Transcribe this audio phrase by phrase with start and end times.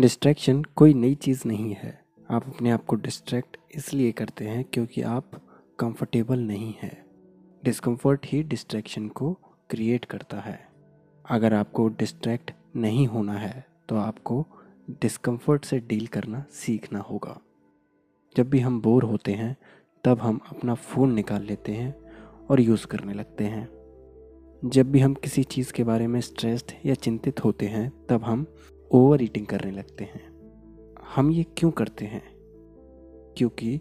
[0.00, 5.02] Distraction कोई नई चीज़ नहीं है। आप अपने आप को डिस्ट्रैक्ट इसलिए करते हैं क्योंकि
[5.02, 5.30] आप
[5.78, 7.06] कंफर्टेबल नहीं हैं।
[7.64, 9.32] डिस्कम्फर्ट ही डिस्ट्रैक्शन को
[9.70, 10.68] क्रिएट करता है।
[11.30, 14.46] अगर आपको डिस्ट्रैक्ट नहीं होना है तो आपको
[14.90, 17.40] डिस्कम्फर्ट से डील करना सीखना होगा।
[18.36, 19.56] जब भी हम बोर होते हैं,
[20.04, 21.94] तब हम अपना फ़ोन निकाल लेते हैं
[22.50, 23.68] और यूज़ करने लगते हैं।
[24.64, 28.46] जब भी हम किसी चीज़ के बारे में स्ट्रेस्ड या चिंतित होते हैं, तब हम
[28.92, 30.28] ओवर ईटिंग करने लगते हैं।
[31.14, 32.22] हम ये क्यों करते हैं?
[33.36, 33.80] क्योंकि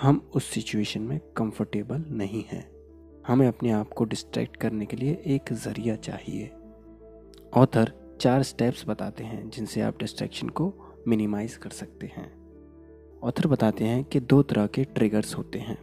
[0.00, 2.72] हम उस सिचुएशन में कंफर्टेबल नहीं हैं।
[3.26, 6.50] हमें अपने आप को डिस्ट्रैक्ट करने के लिए एक ज़रिया चाहिए।
[7.54, 10.74] ऑथर चार स्टेप्स बताते हैं जिनसे आप डिस्ट्रैक्शन को
[11.08, 12.42] मिनिमाइज कर सकते हैं।
[13.22, 15.78] ऑथर बताते हैं कि दो तरह के ट्रिगर्स होते हैं।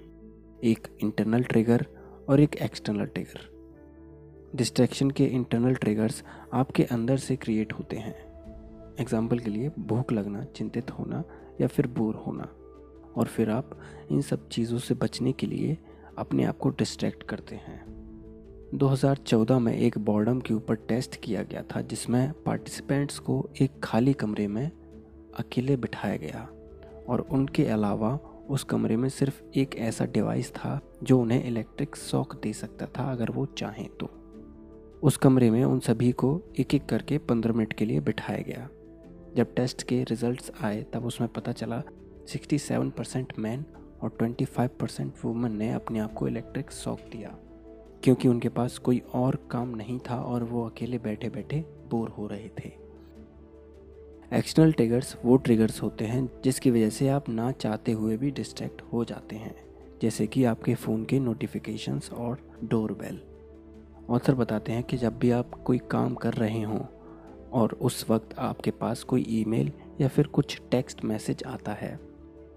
[0.63, 1.85] एक इंटरनल ट्रिगर
[2.29, 3.59] और एक एक्सटर्नल ट्रिगर।
[4.55, 8.28] डिस्ट्रैक्शन के इंटरनल ट्रिगर्स आपके अंदर से क्रिएट होते हैं।
[8.99, 11.23] एग्ज़ाम्पल के लिए भूख लगना, चिंतित होना
[11.61, 12.47] या फिर बोर होना।
[13.17, 13.79] और फिर आप
[14.11, 15.77] इन सब चीज़ों से बचने के लिए
[16.17, 17.99] अपने आप को डिस्ट्रैक्ट करते हैं।
[18.75, 24.13] 2014 में एक बॉर्डम के ऊपर टेस्ट किया गया था, जिसमें पार्टिसिपेंट्स को एक खाली
[24.13, 24.71] कमरे में
[25.37, 26.49] अकेले बिठाया गया।
[27.07, 32.41] और उनके अलावा उस कमरे में सिर्फ़ एक ऐसा डिवाइस था, जो उन्हें इलेक्ट्रिक शॉक
[32.41, 34.09] दे सकता था, अगर वो चाहें तो।
[35.03, 38.69] उस कमरे में उन सभी को एक एक करके पंद्रह मिनट के लिए बिठाया गया।
[39.35, 41.83] जब टेस्ट के रिजल्ट्स आए, तब उसमें पता चला
[42.27, 43.65] 67 परसेंट मैन
[44.01, 47.37] और 25 परसेंट वुमन ने अपने आप को इलेक्ट्रिक शॉक दिया।
[48.03, 52.27] क्योंकि उनके पास कोई और काम नहीं था और वो अकेले बैठे बैठे बोर हो
[52.27, 52.71] रहे थे।
[54.33, 58.81] एक्सटर्नल ट्रिगर्स वो ट्रिगर्स होते हैं, जिसकी वजह से आप ना चाहते हुए भी डिस्ट्रैक्ट
[58.81, 59.55] हो जाते हैं,
[60.01, 63.21] जैसे कि आपके फ़ोन के नोटिफिकेशंस और डोर बेल
[64.09, 66.98] ऑथर बताते हैं कि जब भी आप कोई काम कर रहे हों
[67.51, 71.95] और उस वक्त आपके पास कोई ईमेल या फिर कुछ टेक्स्ट मैसेज आता है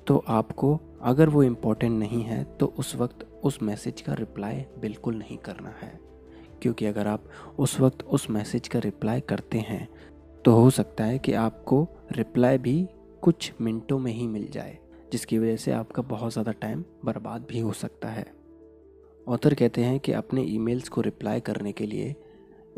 [0.07, 5.15] तो आपको अगर वो इम्पोर्टेंट नहीं है तो उस वक्त उस मैसेज का रिप्लाई बिल्कुल
[5.15, 5.99] नहीं करना है।
[6.63, 7.25] क्योंकि अगर आप
[7.59, 9.89] उस वक्त उस मैसेज का रिप्लाई करते हैं
[10.45, 12.87] तो हो सकता है कि आपको रिप्लाई भी
[13.23, 14.79] कुछ मिनटों में ही मिल जाए,
[15.13, 18.27] जिसकी वजह से आपका बहुत ज़्यादा टाइम बर्बाद भी हो सकता है।
[19.27, 22.15] ऑथर कहते हैं कि अपने ईमेल्स को रिप्लाई करने के लिए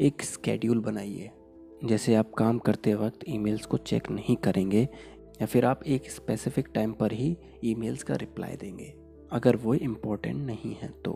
[0.01, 1.31] एक स्केड्यूल बनाइए।
[1.85, 4.83] जैसे आप काम करते वक्त ईमेल्स को चेक नहीं करेंगे
[5.41, 8.93] या फिर आप एक स्पेसिफिक टाइम पर ही ईमेल्स का रिप्लाई देंगे,
[9.33, 11.13] अगर वो इम्पोर्टेंट नहीं है तो।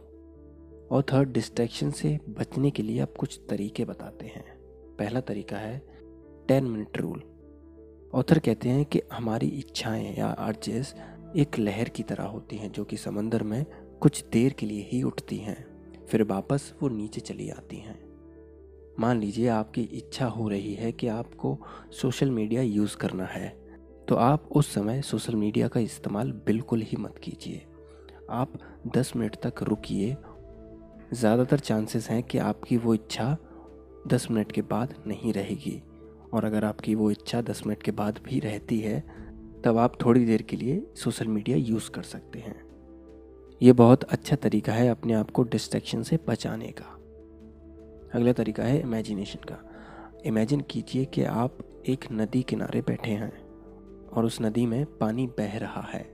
[0.90, 4.44] और थर्ड डिस्ट्रैक्शन से बचने के लिए आप कुछ तरीके बताते हैं।
[4.98, 5.78] पहला तरीका है
[6.48, 7.22] टेन मिनट रूल
[8.14, 10.94] ऑथर कहते हैं कि हमारी इच्छाएँ या अर्जेस
[11.36, 13.64] एक लहर की तरह होती हैं जो कि समंदर में
[14.00, 15.64] कुछ देर के लिए ही उठती हैं,
[16.06, 18.07] फिर वापस वो नीचे चली आती हैं।
[18.98, 21.56] मान लीजिए आपकी इच्छा हो रही है कि आपको
[21.92, 23.48] सोशल मीडिया यूज़ करना है
[24.09, 27.62] तो आप उस समय सोशल मीडिया का इस्तेमाल बिल्कुल ही मत कीजिए।
[28.31, 28.53] आप
[28.97, 30.16] 10 मिनट तक रुकिए।
[31.12, 33.36] ज़्यादातर चांसेस हैं कि आपकी वो इच्छा
[34.09, 35.82] 10 मिनट के बाद नहीं रहेगी,
[36.34, 39.00] और अगर आपकी वो इच्छा 10 मिनट के बाद भी रहती है,
[39.65, 42.60] तब आप थोड़ी देर के लिए सोशल मीडिया यूज़ कर सकते हैं।
[43.60, 46.97] ये बहुत अच्छा तरीका है अपने आप को डिस्ट्रैक्शन से बचाने का।
[48.14, 49.70] अगला तरीका है इमेजिनेशन का।
[50.26, 51.58] इमेजिन कीजिए कि आप
[51.88, 53.32] एक नदी किनारे बैठे हैं
[54.08, 56.10] और उस नदी में पानी बह रहा है।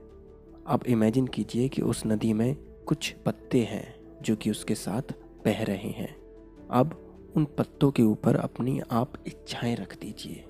[0.67, 2.55] अब इमेजिन कीजिए कि उस नदी में
[2.85, 5.01] कुछ पत्ते हैं जो कि उसके साथ
[5.45, 6.15] बह रहे हैं।
[6.71, 7.01] अब
[7.35, 10.45] उन पत्तों के ऊपर अपनी आप इच्छाएँ रख दीजिए।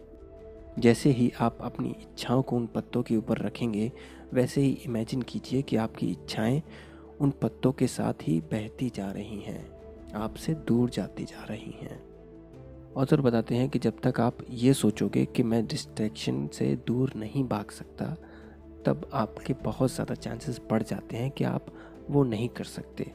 [0.79, 3.91] जैसे ही आप अपनी इच्छाओं को उन पत्तों के ऊपर रखेंगे,
[4.33, 6.63] वैसे ही इमेजिन कीजिए कि आपकी इच्छाएँ
[7.21, 9.74] उन पत्तों के साथ ही बहती जा रही हैं।
[10.15, 11.99] आपसे दूर जाती जा रही हैं।
[12.97, 17.43] ऑथर बताते हैं कि जब तक आप ये सोचोगे कि मैं डिस्ट्रैक्शन से दूर नहीं
[17.43, 18.05] भाग सकता,
[18.85, 21.65] तब आपके बहुत ज़्यादा चांसेस बढ़ जाते हैं कि आप
[22.09, 23.11] वो नहीं कर सकते।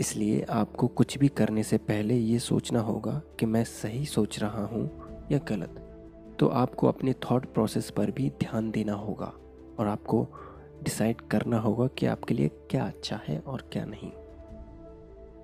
[0.00, 4.64] इसलिए आपको कुछ भी करने से पहले ये सोचना होगा कि मैं सही सोच रहा
[4.64, 4.84] हूँ
[5.32, 5.78] या गलत।
[6.40, 9.32] तो आपको अपने थॉट प्रोसेस पर भी ध्यान देना होगा
[9.78, 10.26] और आपको
[10.82, 14.10] डिसाइड करना होगा कि आपके लिए क्या अच्छा है और क्या नहीं।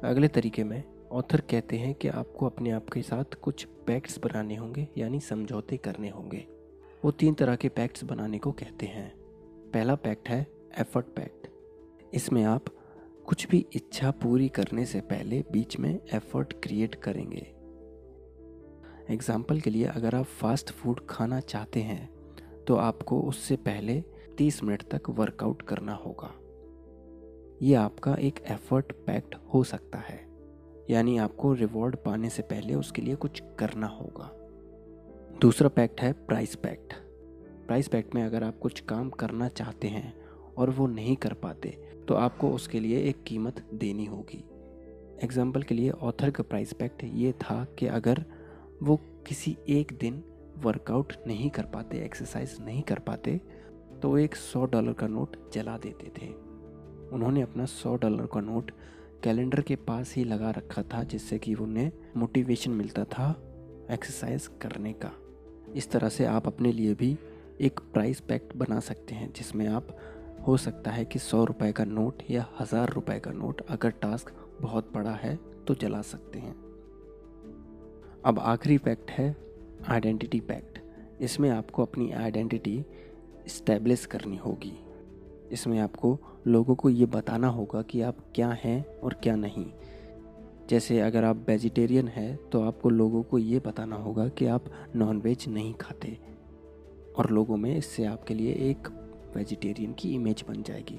[0.05, 4.57] अगले तरीके में ऑथर कहते हैं कि आपको अपने आप के साथ कुछ पैक्ट्स बनाने
[4.57, 6.47] होंगे, यानी समझौते करने होंगे।
[7.03, 9.11] वो तीन तरह के पैक्ट्स बनाने को कहते हैं।
[9.73, 10.41] पहला पैक्ट है
[10.81, 11.49] एफर्ट पैक्ट
[12.15, 12.65] इसमें आप
[13.27, 17.47] कुछ भी इच्छा पूरी करने से पहले बीच में एफर्ट क्रिएट करेंगे।
[19.11, 22.09] एग्ज़ाम्पल के लिए अगर आप फास्ट फ़ूड खाना चाहते हैं
[22.67, 24.03] तो आपको उससे पहले
[24.39, 26.35] 30 मिनट तक वर्कआउट करना होगा।
[27.63, 30.21] ये आपका एक एफर्ट पैक्ट हो सकता है।
[30.91, 34.31] यानी आपको रिवॉर्ड पाने से पहले उसके लिए कुछ करना होगा।
[35.41, 36.95] दूसरा पैक्ट है प्राइस पैक्ट
[37.67, 40.13] प्राइस पैक्ट में अगर आप कुछ काम करना चाहते हैं
[40.59, 41.77] और वो नहीं कर पाते
[42.09, 44.43] तो आपको उसके लिए एक कीमत देनी होगी।
[45.25, 48.25] एग्ज़ाम्पल के लिए ऑथर का प्राइस पैक्ट ये था कि अगर
[48.83, 48.97] वो
[49.27, 50.23] किसी एक दिन
[50.59, 53.41] वर्कआउट नहीं कर पाते एक्सरसाइज नहीं कर पाते
[54.03, 56.33] तो एक सौ डॉलर का नोट जला देते थे।
[57.13, 58.71] उन्होंने अपना सौ डॉलर का नोट
[59.25, 63.31] कैलेंडर के पास ही लगा रखा था, जिससे कि उन्हें मोटिवेशन मिलता था
[63.91, 65.11] एक्सरसाइज करने का।
[65.75, 67.17] इस तरह से आप अपने लिए भी
[67.61, 69.97] एक प्राइस पैक्ट बना सकते हैं, जिसमें आप
[70.47, 74.33] हो सकता है कि सौ रुपये का नोट या हज़ार रुपये का नोट अगर टास्क
[74.61, 75.35] बहुत बड़ा है
[75.67, 76.55] तो जला सकते हैं।
[78.25, 79.35] अब आखिरी पैक्ट है
[79.89, 80.79] आइडेंटिटी पैक्ट
[81.23, 82.77] इसमें आपको अपनी आइडेंटिटी
[83.47, 84.73] इस्टेब्लिश करनी होगी।
[85.53, 89.67] इसमें आपको लोगों को ये बताना होगा कि आप क्या हैं और क्या नहीं।
[90.71, 94.65] जैसे अगर आप वेजिटेरियन हैं तो आपको लोगों को ये बताना होगा कि आप
[94.97, 96.17] नॉनवेज नहीं खाते।
[97.17, 98.89] और लोगों में इससे आपके लिए एक
[99.37, 100.99] वेजिटेरियन की इमेज बन जाएगी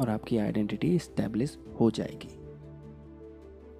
[0.00, 2.38] और आपकी आइडेंटिटी इस्टेब्लिश हो जाएगी।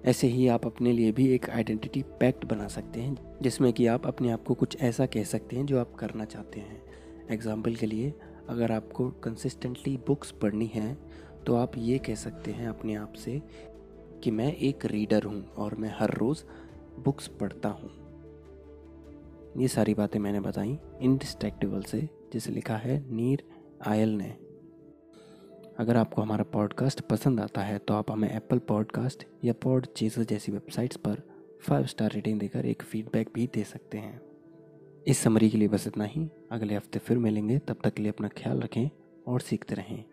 [0.03, 4.07] ऐसे ही आप अपने लिए भी एक आइडेंटिटी पैक्ट बना सकते हैं, जिसमें कि आप
[4.07, 6.81] अपने आप को कुछ ऐसा कह सकते हैं जो आप करना चाहते हैं।
[7.31, 8.13] एग्ज़ाम्पल के लिए
[8.49, 10.97] अगर आपको कंसिस्टेंटली बुक्स पढ़नी है
[11.45, 13.41] तो आप ये कह सकते हैं अपने आप से
[14.23, 16.43] कि मैं एक रीडर हूँ और मैं हर रोज़
[16.99, 17.89] बुक्स पढ़ता हूँ।
[19.57, 23.43] ये सारी बातें मैंने बताई इनडिस्ट्रैक्टिबल से, जिसे लिखा है नीर
[23.85, 24.29] आयल ने।
[25.79, 30.23] अगर आपको हमारा पॉडकास्ट पसंद आता है तो आप हमें एप्पल पॉडकास्ट या पॉड चेजर
[30.23, 31.21] जैसी वेबसाइट्स पर
[31.67, 34.21] फाइव स्टार रेटिंग देकर एक फीडबैक भी दे सकते हैं।
[35.07, 38.11] इस समरी के लिए बस इतना ही। अगले हफ़्ते फिर मिलेंगे। तब तक के लिए
[38.11, 38.89] अपना ख्याल रखें
[39.27, 40.03] और सीखते रहें।